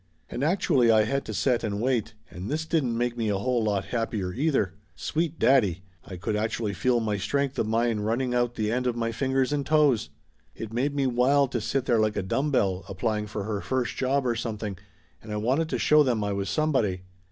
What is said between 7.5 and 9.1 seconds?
of mind running out the 328 Laughter Limited end of